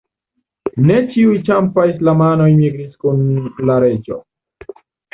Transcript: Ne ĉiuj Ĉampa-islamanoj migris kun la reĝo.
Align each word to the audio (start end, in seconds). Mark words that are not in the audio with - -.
Ne 0.89 0.97
ĉiuj 1.11 1.35
Ĉampa-islamanoj 1.51 2.49
migris 2.65 2.99
kun 3.07 3.25
la 3.71 3.81
reĝo. 3.89 4.23